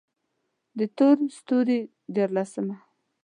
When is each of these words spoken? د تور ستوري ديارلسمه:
د 0.77 0.79
تور 0.97 1.15
ستوري 1.37 1.79
ديارلسمه: 2.15 2.77